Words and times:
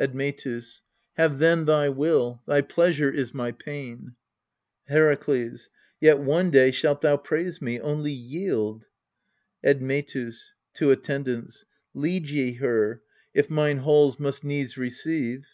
Admetus. 0.00 0.82
Have 1.14 1.38
then 1.38 1.64
thy 1.64 1.88
will: 1.88 2.42
thy 2.48 2.60
pleasure 2.62 3.12
is 3.12 3.32
my 3.32 3.52
pain. 3.52 4.16
Herakles. 4.90 5.68
Yet 6.00 6.18
one 6.18 6.50
day 6.50 6.72
shalt 6.72 7.00
thou 7.00 7.16
praise 7.16 7.62
me: 7.62 7.78
only 7.78 8.10
yield. 8.10 8.86
Admetus 9.62 10.52
[to 10.74 10.90
ATTENDANTS]. 10.90 11.64
Lead 11.94 12.28
ye 12.28 12.54
her, 12.54 13.02
if 13.32 13.48
mine 13.48 13.78
halls 13.78 14.18
must 14.18 14.42
needs 14.42 14.76
receive. 14.76 15.46